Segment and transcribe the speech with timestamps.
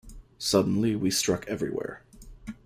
[0.39, 2.01] Suddenly we struck everywhere.